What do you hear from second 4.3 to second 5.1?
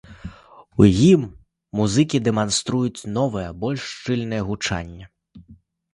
гучанне.